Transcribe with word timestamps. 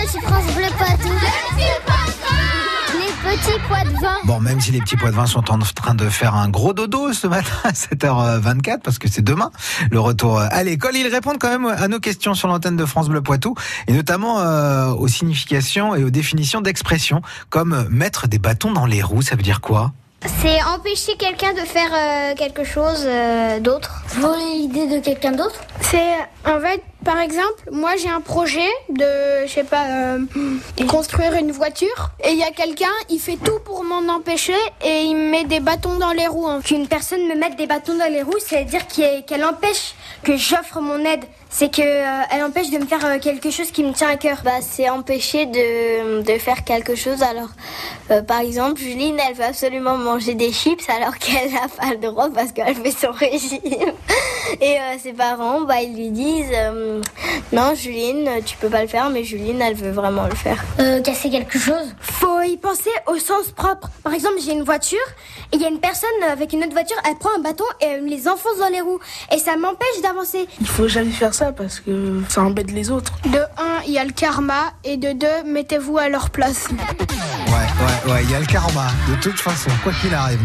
moi 0.00 0.08
suis 0.08 0.20
France 0.20 0.54
Bleu 0.54 0.66
Poitou. 0.76 1.08
Les 2.98 3.36
petits 3.36 3.58
de 3.58 4.00
vin. 4.00 4.16
Bon, 4.24 4.40
même 4.40 4.60
si 4.60 4.72
les 4.72 4.80
petits 4.80 4.96
pois 4.96 5.10
de 5.10 5.16
vin 5.16 5.26
sont 5.26 5.50
en 5.50 5.58
train 5.58 5.94
de 5.94 6.08
faire 6.08 6.34
un 6.34 6.48
gros 6.48 6.72
dodo 6.72 7.12
ce 7.12 7.26
matin 7.26 7.52
à 7.64 7.72
7h24, 7.72 8.80
parce 8.82 8.98
que 8.98 9.08
c'est 9.08 9.22
demain 9.22 9.50
le 9.90 10.00
retour 10.00 10.38
à 10.38 10.62
l'école, 10.62 10.96
ils 10.96 11.08
répondent 11.08 11.38
quand 11.38 11.50
même 11.50 11.66
à 11.66 11.88
nos 11.88 12.00
questions 12.00 12.34
sur 12.34 12.48
l'antenne 12.48 12.76
de 12.76 12.84
France 12.84 13.08
Bleu 13.08 13.22
Poitou, 13.22 13.54
et 13.88 13.92
notamment 13.92 14.40
euh, 14.40 14.88
aux 14.88 15.08
significations 15.08 15.94
et 15.94 16.04
aux 16.04 16.10
définitions 16.10 16.60
d'expressions, 16.60 17.20
comme 17.50 17.86
mettre 17.90 18.26
des 18.26 18.38
bâtons 18.38 18.72
dans 18.72 18.86
les 18.86 19.02
roues, 19.02 19.22
ça 19.22 19.36
veut 19.36 19.42
dire 19.42 19.60
quoi? 19.60 19.92
C'est 20.26 20.62
empêcher 20.62 21.16
quelqu'un 21.16 21.54
de 21.54 21.60
faire 21.60 21.90
euh, 21.94 22.34
quelque 22.34 22.62
chose 22.62 23.04
euh, 23.06 23.58
d'autre. 23.58 24.02
Voler 24.08 24.54
l'idée 24.56 24.86
de 24.86 24.98
quelqu'un 25.02 25.32
d'autre? 25.32 25.58
C'est 25.80 26.14
en 26.46 26.60
fait, 26.60 26.82
par 27.04 27.18
exemple, 27.20 27.62
moi 27.72 27.92
j'ai 27.96 28.10
un 28.10 28.20
projet 28.20 28.68
de, 28.90 29.46
je 29.46 29.50
sais 29.50 29.64
pas, 29.64 29.86
euh, 29.86 30.18
construire 30.88 31.32
une 31.34 31.52
voiture 31.52 32.10
et 32.22 32.32
il 32.32 32.38
y 32.38 32.42
a 32.42 32.50
quelqu'un, 32.50 32.92
il 33.08 33.18
fait 33.18 33.38
tout 33.42 33.60
pour 33.64 33.82
m'en 33.82 34.12
empêcher 34.12 34.52
et 34.84 35.04
il 35.04 35.16
me 35.16 35.30
met 35.30 35.44
des 35.44 35.60
bâtons 35.60 35.96
dans 35.96 36.12
les 36.12 36.26
roues. 36.26 36.46
hein. 36.48 36.60
Qu'une 36.62 36.86
personne 36.86 37.26
me 37.26 37.34
mette 37.34 37.56
des 37.56 37.66
bâtons 37.66 37.96
dans 37.96 38.12
les 38.12 38.22
roues, 38.22 38.38
c'est-à-dire 38.46 38.86
qu'elle 38.88 39.44
empêche 39.44 39.94
que 40.22 40.36
j'offre 40.36 40.80
mon 40.80 41.02
aide. 41.04 41.24
C'est 41.52 41.70
que 41.70 41.82
euh, 41.82 42.22
elle 42.30 42.44
empêche 42.44 42.70
de 42.70 42.78
me 42.78 42.86
faire 42.86 43.04
euh, 43.04 43.18
quelque 43.18 43.50
chose 43.50 43.72
qui 43.72 43.82
me 43.82 43.92
tient 43.92 44.08
à 44.08 44.16
cœur. 44.16 44.38
Bah, 44.44 44.60
c'est 44.60 44.88
empêcher 44.88 45.46
de, 45.46 46.22
de 46.22 46.38
faire 46.38 46.62
quelque 46.62 46.94
chose. 46.94 47.22
Alors, 47.22 47.48
euh, 48.12 48.22
par 48.22 48.40
exemple, 48.40 48.80
Juline, 48.80 49.18
elle 49.28 49.34
veut 49.34 49.44
absolument 49.44 49.98
manger 49.98 50.34
des 50.34 50.52
chips 50.52 50.88
alors 50.88 51.16
qu'elle 51.18 51.52
n'a 51.52 51.68
pas 51.68 51.90
le 51.90 51.98
droit 51.98 52.28
parce 52.32 52.52
qu'elle 52.52 52.74
fait 52.76 52.92
son 52.92 53.10
régime. 53.10 53.60
Et 54.60 54.76
euh, 54.78 54.98
ses 55.02 55.12
parents, 55.12 55.62
bah, 55.62 55.82
ils 55.82 55.94
lui 55.94 56.10
disent 56.10 56.52
euh, 56.52 57.00
Non, 57.52 57.74
Juline, 57.74 58.28
tu 58.46 58.56
peux 58.56 58.68
pas 58.68 58.82
le 58.82 58.88
faire, 58.88 59.10
mais 59.10 59.24
Juline, 59.24 59.60
elle 59.60 59.74
veut 59.74 59.90
vraiment 59.90 60.26
le 60.26 60.34
faire. 60.34 60.62
Euh, 60.78 61.00
casser 61.02 61.30
quelque 61.30 61.58
chose? 61.58 61.94
Faut 62.00 62.42
y 62.42 62.56
penser 62.56 62.90
au 63.06 63.18
sens 63.18 63.50
propre. 63.50 63.88
Par 64.02 64.14
exemple, 64.14 64.36
j'ai 64.44 64.52
une 64.52 64.64
voiture 64.64 64.98
et 65.52 65.56
il 65.56 65.62
y 65.62 65.64
a 65.64 65.68
une 65.68 65.80
personne 65.80 66.08
avec 66.30 66.52
une 66.52 66.62
autre 66.62 66.72
voiture, 66.72 66.96
elle 67.08 67.16
prend 67.16 67.30
un 67.36 67.40
bâton 67.40 67.64
et 67.80 67.86
elle 67.86 68.02
me 68.02 68.08
les 68.08 68.28
enfonce 68.28 68.58
dans 68.58 68.68
les 68.68 68.80
roues 68.80 69.00
et 69.32 69.38
ça 69.38 69.56
m'empêche 69.56 70.00
d'avancer. 70.02 70.46
Il 70.60 70.66
faut 70.66 70.88
jamais 70.88 71.10
faire 71.10 71.34
ça 71.34 71.39
parce 71.56 71.80
que 71.80 72.22
ça 72.28 72.42
embête 72.42 72.70
les 72.70 72.90
autres. 72.90 73.14
De 73.24 73.38
un, 73.38 73.80
il 73.86 73.92
y 73.92 73.98
a 73.98 74.04
le 74.04 74.12
karma 74.12 74.72
et 74.84 74.96
de 74.96 75.12
deux, 75.12 75.50
mettez-vous 75.50 75.98
à 75.98 76.08
leur 76.08 76.30
place. 76.30 76.68
Ouais, 76.70 77.54
ouais, 77.56 78.12
ouais, 78.12 78.22
il 78.24 78.30
y 78.30 78.34
a 78.34 78.40
le 78.40 78.46
karma, 78.46 78.88
de 79.08 79.14
toute 79.20 79.38
façon, 79.38 79.70
quoi 79.82 79.92
qu'il 80.00 80.14
arrive. 80.14 80.40